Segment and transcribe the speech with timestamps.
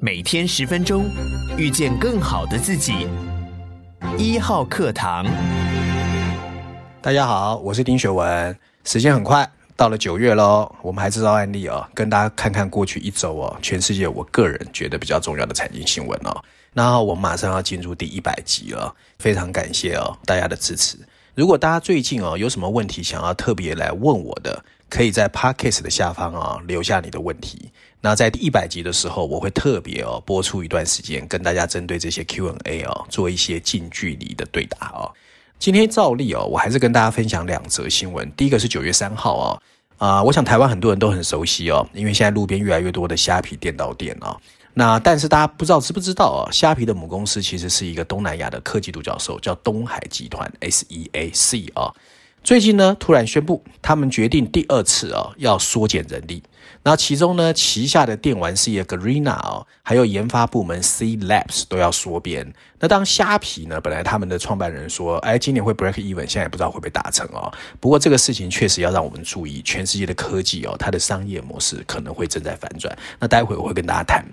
[0.00, 1.10] 每天十分钟，
[1.56, 3.08] 遇见更好的自己。
[4.16, 5.26] 一号课堂，
[7.02, 8.56] 大家好，我是丁学文。
[8.84, 16.44] 时间很快到了九月喽，我们还制造案例哦，跟大家看看过去一周哦，全世界我个人觉得比较重要的财经新闻哦。
[16.74, 20.96] 那我们马上要进入第一百集了，非常感谢哦大家的支持。
[21.34, 27.70] 如果大家最近哦有什么问题想要特别来问我的，可以在 Podcast 的下方啊、留下你的问题。
[28.00, 35.10] 那在第一百集的时候，我会特别哦播出一段时间，跟大家针对这些 Q&A 哦做一些近距离的对答哦。
[35.58, 38.30] 今天照例哦，我还是跟大家分享两则新闻。
[38.36, 39.62] 第一个是九月三号哦，
[39.98, 44.40] 啊、我想台湾很多人都很熟悉哦，因为现在路边越来越多的虾皮店到店哦。
[44.74, 46.52] 那但是大家不知道知不知道啊？
[46.52, 51.92] 虾皮的母公司其实是一个东南亚的科技独角兽，叫东海集团 （SEAC） 啊。
[52.42, 56.42] 最近呢，突然宣布他们决定第二次啊要缩减人力。
[56.84, 62.54] 那其中呢，旗下的电玩事业 Garena 哦，还有研发部门 C Labs 都要缩编。
[62.78, 67.52] 那当虾皮呢，本来他们的创办人说，哎，今年会 break even，现在也不知道会不会达成哦。
[67.80, 72.96] 不过这个事情确实要让我们注意，全世界的科技哦，它的商业模式可能会正在反转。
[73.18, 74.24] 那待会我会跟大家谈。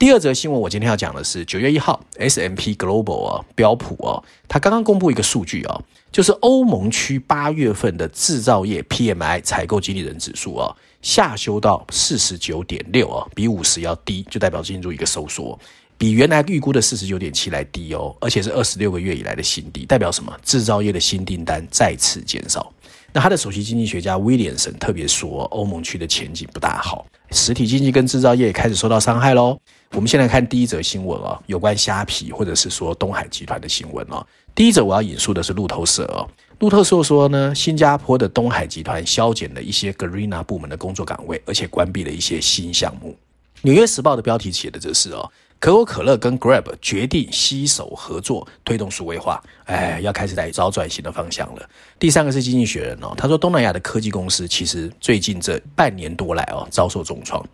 [0.00, 15.58] 第二则新闻，我今天要讲的是九月一号，S M P Global 哦，标普哦，它刚刚公布一个数据哦，就是欧盟区八月份的制造业 PMI 采购经理人指数哦，下修到四十九点六哦，比五十要低，就代表进入一个收缩，
[15.98, 20.34] 比原来预估的四十九点七来低哦，而且是二十六个月以来的新低，代表什么？
[20.42, 22.72] 制造业的新订单再次减少。
[23.12, 29.58] 那他的首席经济学家威廉森特别说，欧盟区的前景不大好，实体经济跟制造业也开始受到伤害喽。
[29.92, 34.24] 我们先来看第一则新闻哦，有关虾皮或者是说东海集团的新闻哦。
[34.54, 36.28] 第一则我要引述的是路透社哦，
[36.60, 43.16] 路透社说呢，新加坡的东海集团削减了一些 Garena 部门的工作岗位，而且关闭了一些新项目。
[43.62, 45.28] 纽约时报的标题写的则是哦。
[45.60, 51.68] 可口可乐跟 Grab 决定携手合作推动数位化，哎，要开始来找转型的方向了。
[51.98, 57.46] 第三个是经济学人哦，他说东南亚的科技公司其实最近这半年多来哦遭受重创。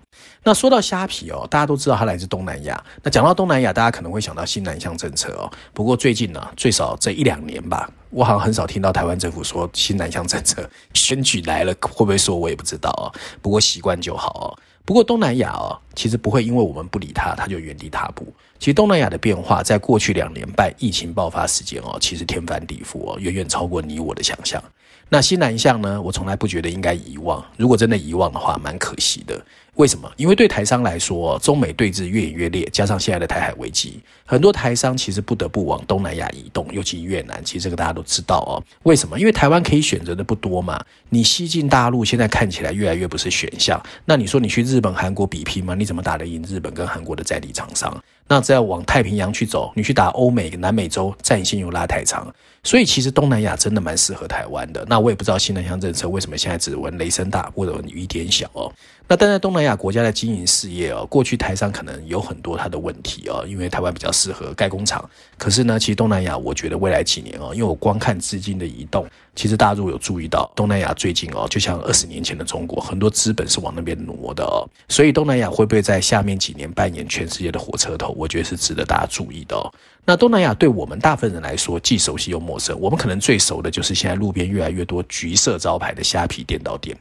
[0.45, 2.81] 那说到虾皮哦，大家都知道它来自东南亚。
[3.03, 5.51] 那讲到东南亚，大家可能会想到新南向政策哦。
[5.75, 13.11] 不过最近呢，最少这一两年吧，我好像很少听到台湾政府说新南向政策选举来了会不会说，我也不知道哦。
[13.43, 14.47] 不过习惯就好哦。
[14.87, 18.33] 不过东南亚哦，其实不会因为我们不理它，它就原地踏步。
[18.59, 24.63] 其实东南亚的变化，在过去两年半疫情爆发时间哦，其实天翻地覆哦，远远超过你我的想象。
[25.09, 27.45] 那西南向呢，我从来不觉得应该遗忘。
[27.57, 29.45] 如果真的遗忘的话，蛮可惜的。
[29.77, 30.11] 为什么？
[30.17, 37.43] 因为对台商来说，中美对峙越演越烈，加上现在的台海危机，很多台商其实不得不往东南亚移动，尤其越南。
[37.45, 38.57] 其实这个大家都知道哦。
[38.85, 39.21] 为什么？
[39.21, 40.83] 因为台湾可以选择的不多嘛。
[41.11, 43.81] 你西进大陆现在看起来越来越不是选项。
[44.07, 45.75] 那你说你去日本、韩国比拼吗？
[45.75, 47.95] 你怎么打得赢日本跟韩国的在地厂商？
[48.29, 52.27] 那只要往太平洋去走，你去打欧美、南美洲，战线又拉太长。
[52.65, 54.85] 所以其实东南亚真的蛮适合台湾的。
[54.89, 58.73] 那我也不知道新南向政策为什么现在只闻雷声大，或者雨点小哦。
[59.09, 65.09] 那但在东南亚国家的经营事业哦，过去台商可能有很多他的问题哦，因为台湾比较适合盖工厂。
[65.39, 69.07] 可是呢，其实东南亚我觉得未来几年哦，因为我光看资金的移动，
[69.37, 74.67] 其实大家如果有注意到东南亚最近哦，就像二十年前的中国，很多资本是往那边挪的哦。
[74.89, 78.13] 所以东南亚会不会在下面几年扮演全世界的火车头？
[78.19, 79.73] 我觉得是值得大家注意的哦。
[80.05, 86.97] 那东南亚对我们大部分人来说既熟悉又陌生，我们可能最熟的就是现在路边越来越多橘色招牌的虾皮店到店。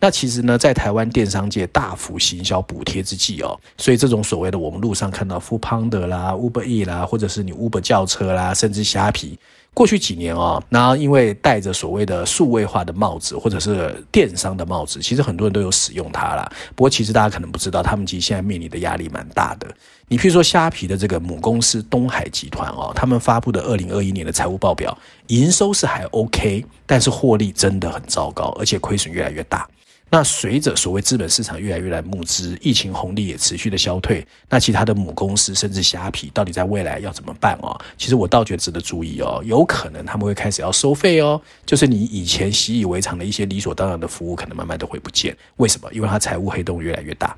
[0.00, 9.36] 那其实呢，在台湾电商界大幅行销补贴之际哦，所以这种所谓的我们路上看到 Foodpanda 啦、Uber E 啦，或者是你 Uber 叫车啦，甚至虾皮，
[9.74, 16.48] 过去几年哦，然后因为戴着所谓的数位化的帽子，或者是电商的帽子，其实很多人都有使用它啦。
[16.76, 19.66] 不过其实大家可能不知道，他们其实现在面临的压力蛮大的。
[20.06, 29.68] 你譬如说虾皮的这个母公司东海集团哦，他们发布的二零二一年的财务报表，营收是还 OK，但是获利真的很糟糕，而且亏损越来越大。
[30.10, 37.78] 那随着所谓资本市场越来越来募资，疫情红利也持续的消退，那其他的母公司甚至虾皮到底在未来要怎么办哦？
[37.98, 45.36] 其实我倒觉得值得注意哦，有可能他们会开始要收费哦，就是你以前习以为常的一些理所当然的服务，可能慢慢都会不见。
[45.56, 45.92] 为什么？
[45.92, 47.36] 因为它财务黑洞越来越大。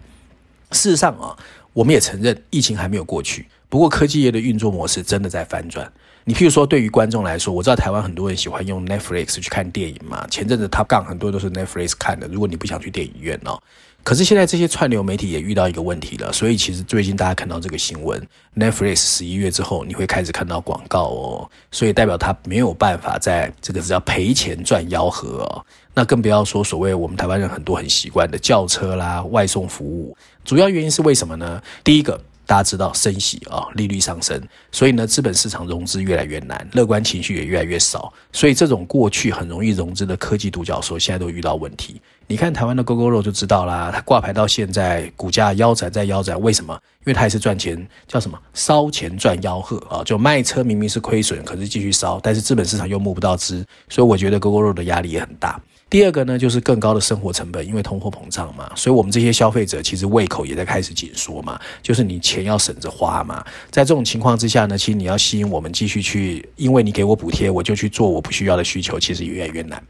[0.71, 1.37] 事实上啊，
[1.73, 5.93] 我们也承认疫情还没有过去，不过科技业的运作模式真的在翻转。
[6.25, 10.27] 你譬如说，对于观众来说，我知道台湾很多人喜欢用 Netflix 去看电影嘛。
[10.29, 12.29] 前阵子 Top Gun 很多都是 Netflix 看的。
[12.29, 13.59] 如果你不想去电影院哦，
[14.05, 16.31] 可是现在这些串流媒体也遇到一个问题了。
[16.33, 18.23] 所以其实最近大家看到这个新闻
[18.55, 25.65] ，Netflix 十一月之后你会开始看到广告哦，所以代表它没有办法在这个是要赔钱赚吆喝哦。
[25.95, 31.63] 那更不要说所谓我们台湾人很多很习惯的叫车啦、外送服务，主要原因是为什么呢？
[31.83, 32.21] 第一个。
[32.51, 34.43] 大家知道升息啊，利率上升，
[34.73, 42.03] 所以呢，资本市场融资越来越难，乐观情绪也越来越少，所以这种过去很容易融资的科技独角兽，现在都遇到问题。
[42.27, 46.75] 你看台湾的 Gogoro 就知道啦，它挂牌到现在，股价腰斩再腰斩，为什么？
[47.03, 48.37] 因为它也是赚钱，叫什么？
[48.53, 50.03] 烧钱赚吆喝啊！
[50.03, 55.61] 就卖车明明是亏损，可是继续烧，但是资本市场又募不到资，所以我觉得 Gogoro 的压力也很大。
[55.91, 63.45] 第二个呢，就是更高的生活成本，因为通货膨胀嘛，所以我们这些消费者其实胃口也在开始紧缩嘛，就是你钱要省着花嘛。
[63.71, 69.83] 在这种情况之下呢，其实你要吸引我们继续去，因为你给我补贴，我就去做我不需要的需求，其实也越来越难。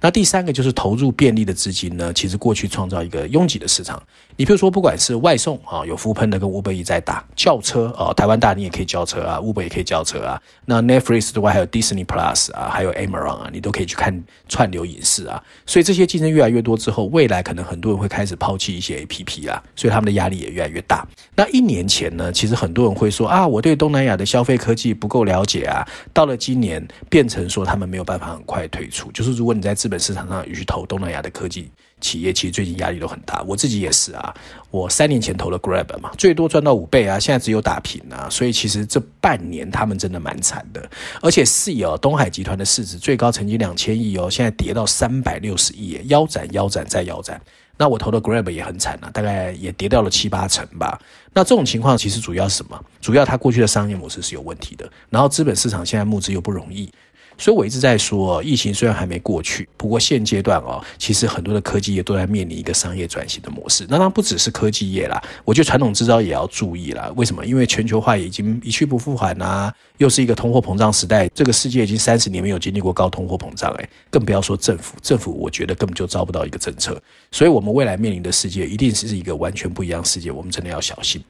[0.00, 4.00] 那第三个就是投入便利的资金呢，其实过去创造一个拥挤的市场。
[4.36, 10.40] 你比如说，不管是外送啊，有 foodpanda 跟 Uber 在打轿车啊，台湾大你也可以叫车啊，Uber 也可以叫车啊。
[10.64, 15.42] 那 Netflix 之外还有 Disney Plus 啊，还有 Amazon 啊，你都可以去看串流影视啊。
[15.66, 21.04] 所以这些竞争越来越多之后，未来可能很多人会开始抛弃一些 APP 啦，所以他们的压力也越来越大。
[21.34, 25.84] 那一年前呢，其实很多人会说啊，我对东南亚的消费科技不够了解啊。
[26.12, 33.42] 到了今年，变成说他们没有办法很快退出，就是如果你在资本市场上去投东南亚的科技企业，其实最近压力都很大。
[33.48, 34.34] 我自己也是啊，
[34.70, 38.28] 我三年前投了 Grab 嘛，最多赚到五倍啊，现在只有打平啊。
[38.28, 40.90] 所以其实这半年他们真的蛮惨的。
[41.22, 47.40] 而且是哦，东海集团的市值最高曾经两千亿哦，现在跌到三百六十亿，腰斩腰斩再腰斩。
[47.78, 51.00] 那我投的 Grab 也很惨啊，大概也跌掉了七八成吧。
[51.32, 52.78] 那这种情况其实主要是什么？
[53.00, 56.92] 主要它过去的商业模式是有问题的，然后资本市场现在募资又不容易。
[57.38, 63.84] 所以，我一直在说，疫情虽然还没过去，不过现阶段哦，其实很多的科技业都在面临一个商业转型的模式。
[63.88, 67.12] 那当然不只是科技业啦，我觉得传统制造也要注意啦。
[67.16, 67.46] 为什么？
[67.46, 71.28] 因为全球化已经一去不复返啊，又是一个通货膨胀时代。
[71.28, 77.00] 这个世界已经三十年没有经历过高通货膨胀，诶，更不要说政府，政府我觉得根本就招不到一个政策。
[77.30, 81.22] 所以，我们未来面临的世界一定是一个完全不一样的世界，我们真的要小心。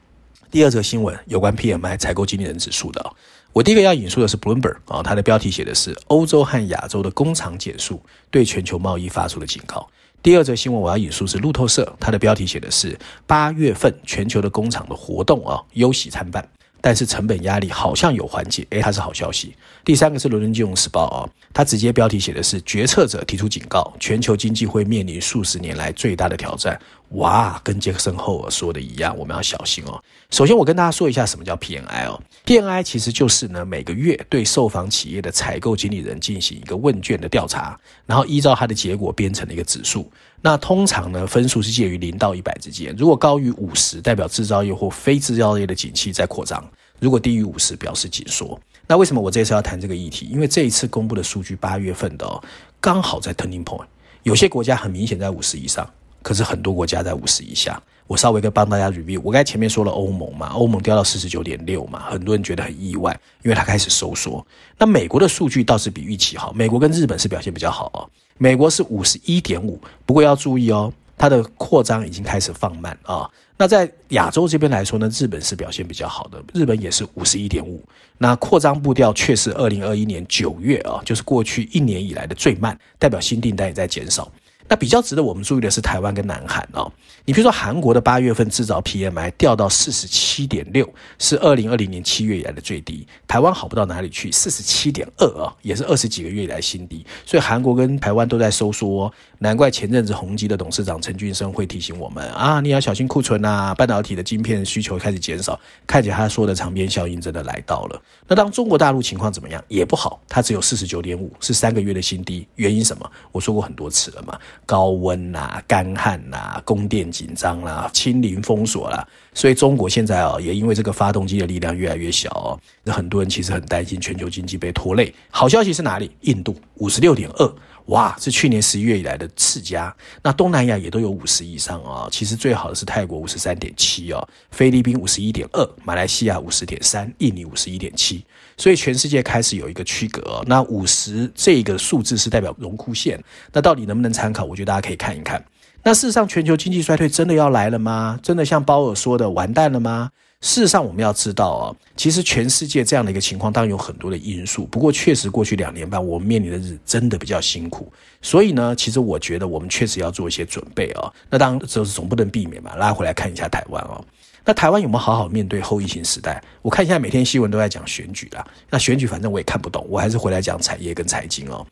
[0.50, 3.14] 第二则新闻有关 PMI 采购经理人指数的。
[3.52, 8.00] 我第一个要引述的是 Bloomberg 啊，它的标题写的是欧洲和亚洲的工厂减速
[8.30, 9.86] 对全球贸易发出了警告。
[10.22, 16.46] 第二则新闻我要引述是路透社，它的标题写的是八月份全球的工厂的活动啊忧喜参半，
[16.80, 19.54] 但是成本压力好像有缓解，诶，它是好消息。
[19.84, 26.78] 第三个是伦敦金融时报啊，它直接标题写的是决策者提出警告，全球经济会面临数十年来最大的挑战。
[27.12, 29.98] 哇，跟杰克森后尔说的一样，我们要小心哦。
[30.30, 32.20] 首先，我跟大家说一下什么叫 PMI 哦。
[32.44, 40.10] PMI 其实就是呢，每个月对受访企业的采购经理人进行一个问卷的调查，然后依照它的结果编成了一个指数。
[40.42, 42.94] 那通常呢，分数是介于零到一百之间。
[42.98, 46.62] 如果高于五十，代表制造业或非制造业的景气在扩张；
[47.00, 48.60] 如果低于五十，表示紧缩。
[48.86, 50.26] 那为什么我这次要谈这个议题？
[50.26, 52.42] 因为这一次公布的数据，八月份的哦，
[52.80, 53.86] 刚好在 turning point，
[54.24, 55.88] 有些国家很明显在五十以上。
[56.22, 59.20] 可是很多国家在五十以下，我稍微跟帮大家 review。
[59.22, 64.44] 我刚才前面说了欧盟嘛，欧盟掉到四十九点六嘛，很多人觉得很意外，因为它开始收缩。
[64.78, 68.08] 那美国的数据倒是比预期好，美国跟日本是表现比较好哦。
[68.36, 73.28] 美国是五十一点五，不过要注意哦，它的扩张已经开始放慢啊。
[73.56, 77.82] 那在亚洲这边来说呢，日本是表现比较好的，日本也是五十一点五，
[78.16, 84.30] 那扩张步调却是二零二一年九月啊，就是过去一年以来的最慢，代表新订单也在减少。
[84.68, 86.92] 那比较值得我们注意的是台湾跟南韩哦。
[87.28, 90.88] 你比如说韩国的八月份制造 PMI 掉到四十七点六，
[91.18, 93.06] 是二零二零年七月以来的最低。
[93.26, 97.04] 台湾好不到哪里去，四十七点二啊，也是二十几个月以来新低。
[97.26, 108.02] 所以韩国跟台湾都在收缩哦，难怪前阵子宏碁的董事长陈俊生会提醒我们啊，你要小心库存啊，半导体的晶片需求开始减少，看起来他说的长边效应真的来到了。
[108.26, 109.62] 那当中国大陆情况怎么样？
[109.68, 112.48] 也不好，它只有四十九点五，是三个月的新低。
[112.54, 113.10] 原因什么？
[113.32, 114.38] 我说过很多次了嘛。
[114.64, 125.12] 高温呐、啊、干旱呐、啊、供电紧张啦、清零封锁啦，所以中国现在啊，也因为这个发动机的力量越来越小哦，那很多人其实很担心全球经济被拖累。
[125.28, 126.12] 好消息是哪里？
[126.20, 127.54] 印度五十六点二，
[127.86, 129.92] 哇，是去年十一月以来的次佳。
[130.22, 138.24] 那东南亚也都有五十以上啊，其实最好的是泰国五十三点七哦，菲律宾五十一点二，马来西亚五十点三，印尼五十一点七。
[138.56, 143.20] 所以全世界开始有一个区隔，那五十这个数字是代表荣枯线，
[143.52, 144.44] 那到底能不能参考？
[144.44, 145.44] 我觉得大家可以看一看。
[145.82, 148.18] 那事实上，全球经济衰退真的要来了吗？
[148.22, 150.10] 真的像鲍尔说的完蛋了吗？
[150.40, 157.92] 事实上，我们要知道哦，其实全世界这样的一个情况当然有很多的因素，不过确实过去两年半我们面临的日子真的比较辛苦，
[158.22, 161.12] 所以呢，其实我觉得我们确实要做一些准备哦。
[161.28, 164.04] 那当然就是总不能避免嘛，拉回来看一下台湾哦。
[164.44, 166.40] 那台湾有没有好好面对后疫情时代？
[166.62, 168.46] 我看现在每天新闻都在讲选举啦。
[168.70, 171.66] 那选举反正我也看不懂，我还是回来讲产业跟财经哦。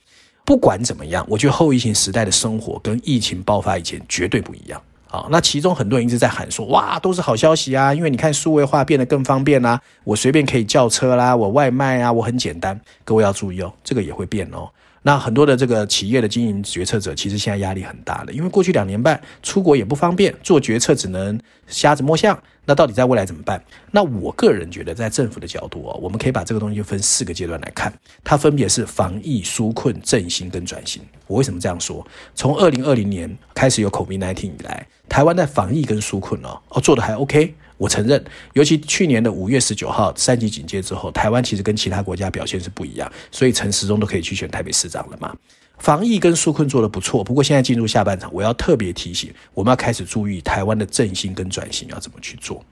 [0.46, 12.80] 不管怎么样，我觉得后疫情时代的生活跟疫情爆发以前绝对不一样啊，那其中很多人一直在喊说，哇，都是好消息啊，因为你看数位化变得更方便啦，我随便可以叫车啦，我外卖啊，我很简单。
[13.04, 14.70] 各位要注意哦，这个也会变哦。
[15.06, 22.36] 那很多的这个企业的经营决策者，其实现在压力很大的，因为过去两年半出国也不方便，做决策只能瞎子摸象。
[22.64, 23.62] 那到底在未来怎么办？
[23.92, 27.92] 那我个人觉得，在政府的角度哦，我们可以把这个东西分四个阶段来看，
[28.24, 31.00] 它分别是防疫、纾困、振兴跟转型。
[31.28, 32.04] 我为什么这样说？
[32.34, 37.54] 从二零二零年开始有 COVID-19 以来，台湾在防疫跟纾困哦哦做得还 OK。
[37.78, 38.22] 我承认，
[38.54, 45.34] 尤其去年的五月十九号三级警戒之后，台湾其实跟其他国家表现是不一样，所以陈时中都可以去选台北市长了嘛。
[45.78, 52.64] 防疫跟纾困做得不错，不过现在进入下半场，我要特别提醒，我们要开始注意台湾的振兴跟转型要怎么去做。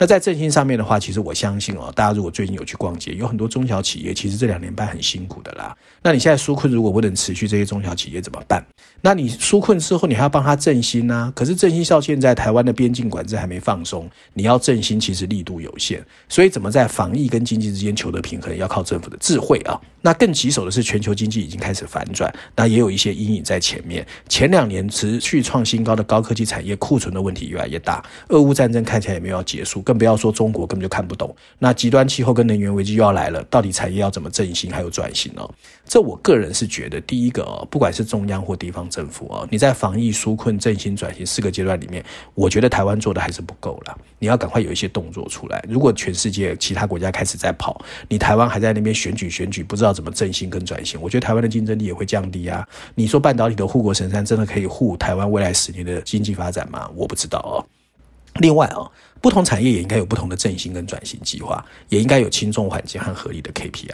[0.00, 5.76] 那在振兴上面的话，其实我相信哦，大家如果最近有去逛街，有很多中小企业，其实这两年半很辛苦的啦。
[6.02, 8.64] 那你现在纾困如果不能持续，这些中小企业怎么办？
[9.02, 19.78] 那你纾困之后，你还要帮他振兴呢、可是振兴到现在，台湾的边境管制还没放松，你要振兴其实力度有限，所以怎么在防疫跟经济之间求得平衡，要靠政府的智慧啊。
[20.00, 24.06] 那更棘手的是，全球经济已经开始反转，那也有一些阴影在前面。
[24.30, 29.82] 前两年持续创新高的高科技产业库存的问题越来越大，俄乌战争看起来也没有要结束。
[29.90, 35.42] 更不要说中国根本就看不懂，那极端气候跟能源危机又要来了，到底产业要怎么振兴还有转型呢？
[35.84, 42.04] 这我个人是觉得，第一个哦，不管是中央或地方政府哦，你在防疫、纾困、振兴、转型四个阶段里面，
[42.36, 43.98] 我觉得台湾做的还是不够了。
[44.20, 45.60] 你要赶快有一些动作出来。
[45.68, 52.64] 如果全世界其他国家开始在跑，你台湾还在那边选举选举，不知道怎么振兴跟转型，我觉得台湾的竞争力也会降低啊。
[52.94, 56.88] 你说半导体的护国神山真的可以护台湾未来十年的经济发展吗？
[56.94, 57.66] 我不知道哦。
[58.34, 58.86] 另外啊，
[59.20, 63.90] 不同产业也应该有不同的振兴跟转型计划，也应该有轻重缓急和合理的 KPI。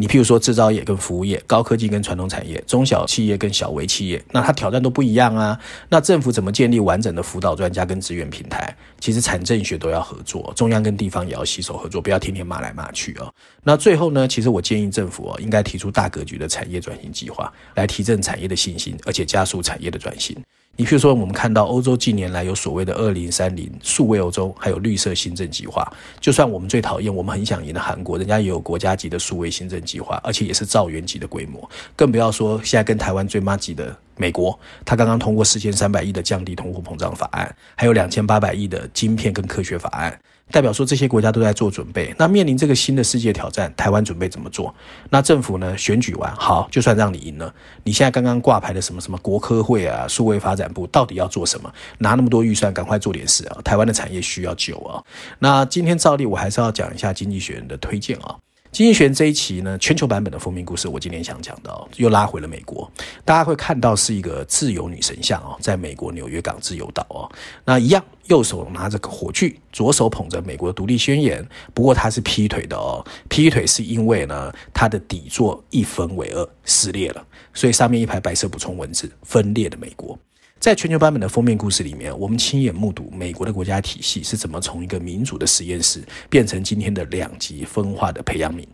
[0.00, 5.58] 你譬如说制造业跟服务业，高科技跟传统产业，中小企业跟小微企业，那它挑战都不一样啊。
[5.88, 8.72] 那政府怎么建立完整的辅导专家跟资源平台？
[9.00, 13.34] 其实产政学都要合作，中央跟地方也要携手合作，不要天天骂来骂去哦。
[13.64, 20.36] 那最后呢，其实我建议政府哦，应该提出大格局的产业转型计划，来提振产业的信心，而且加速产业的转型。
[20.80, 25.84] 你譬如说，我们看到欧洲近年来有所谓的“二零三零”数位欧洲，还有绿色新政计划。
[26.20, 31.68] 就算我们最讨厌、我们很想赢的韩国，人家也有国家级的数位新政计划，而且也是兆元级的规模。
[31.96, 40.16] 更不要说现在跟台湾最妈级的美国，他刚刚通过四千三百亿的降低通货膨胀法案，还有两千八百亿的晶片跟科学法案。
[40.50, 44.74] 代表说这些国家都在做准备，那面临这个新的世界挑战，台湾准备怎么做？
[45.10, 45.76] 那政府呢？
[45.76, 47.52] 选举完好，就算让你赢了，
[47.84, 51.72] 你现在刚刚挂牌的什么什么国科会啊、数位发展部，到底要做什么？
[51.98, 53.58] 拿那么多预算，赶快做点事啊！
[53.62, 55.02] 台湾的产业需要救啊！
[55.38, 58.36] 那今天照例我还是要讲一下《经济学人》的推荐啊。
[58.70, 62.88] 经济学人这一期呢，全球版本的封面故事，我今天想讲到，又拉回了美国。
[63.24, 67.28] 大家会看到是一个自由女神像哦，在美国纽约港自由岛哦，
[67.64, 71.44] 那一样，右手拿着个火炬，左手捧着美国独立宣言。
[71.72, 80.16] 不过它是劈腿的哦，劈腿是因为呢，他的底座一分为二，撕裂了，所以上面一排白色补充文字，分裂的美国。
[80.60, 88.66] 在全球版本的封面故事里面，我们亲眼目睹美国的国家体系是怎么从一个民主的实验室变成今天的两极分化的培养皿。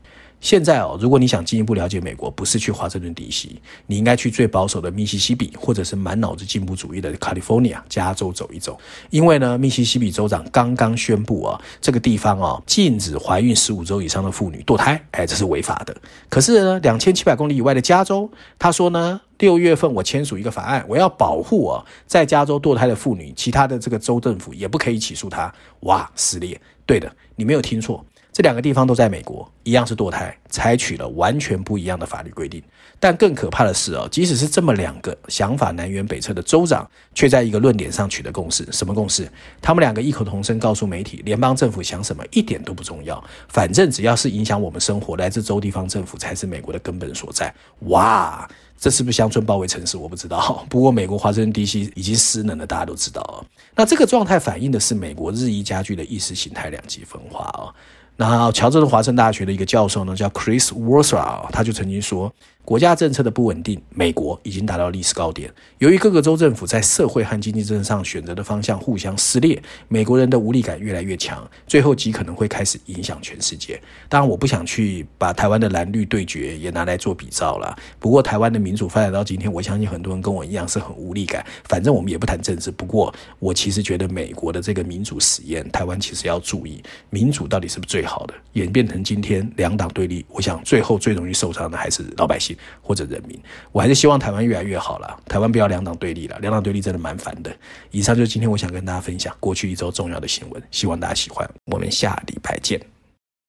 [0.45, 3.49] 现在哦，如果你想进一步了解美国，不是去华盛顿 DC，
[3.87, 8.79] 你应该去最保守的密西西比，或者是满脑子进步主义的 California 加州走一走。
[9.09, 15.97] 因为呢，密西西比州长刚刚宣布啊，这个地方哦，禁止怀孕十五周以上的妇女堕胎，哎，这是违法的。
[16.29, 25.51] 可是呢，两千七百公里以外的加州，他说呢，六月份我签署一个法案，我要保护啊，在加州堕胎的妇女，其他的这个州政府也不可以起诉他。
[25.81, 26.61] 哇，撕裂！
[26.85, 28.05] 对的，你没有听错。
[28.35, 32.61] 这两个地方都在美国，一样是堕胎，采取了完全不一样的法律规定。
[32.99, 38.67] 但更可怕的是哦，即使是这么两个想法南辕北辙的州长，却在一个论点上取得共识。
[38.73, 39.31] 什么共识？
[39.63, 47.55] 他们两个异口同声告诉媒体，联邦政府想什么一点都不重要，反正只要是影响我们生活，来自州地方政府才是美国的根本所在。
[47.83, 49.97] 哇，这是不是乡村包围城市？
[49.97, 50.67] 我不知道。
[50.69, 53.39] 不过美国华盛顿 DC 已经失能了，大家都知道啊。
[53.77, 57.71] 那这个状态反映的是美国日益加剧的意识形态两极分化啊。
[58.17, 62.33] 然后，乔治的华盛顿大学的一个教授呢，叫 Chris w o r s e r 他就曾经说。
[62.65, 65.53] 国家政策的不稳定，美国已经达到历史高点。
[65.79, 73.79] 由于各个州政府在社会和经济政策上选择的方向互相撕裂，美国人的无力感越来越强，最后极可能会开始影响全世界。
[74.09, 77.77] 当然，我不想去把台湾的蓝绿对决也拿来做比照了。
[77.99, 81.45] 不过，台湾的民主发展到今天，我相信很多人跟我一样是很无力感。
[81.65, 82.71] 反正我们也不谈政治。
[82.71, 88.33] 不过，我其实觉得美国的这个民主实验，台湾其实要注意，民主到底是不是最好的？
[88.55, 92.54] 演变成今天两党对立，我想最后最容易受伤的还是老百姓。
[92.81, 93.39] 或者人民。
[93.73, 97.55] 我还是希望台湾越来越好了，台湾不要两党对立了，两党对立真的蛮烦的。
[97.91, 101.49] 以上就是今天我想跟大家分享过去一周重要的新闻，希望大家喜欢。
[101.67, 102.94] 我们下礼拜见。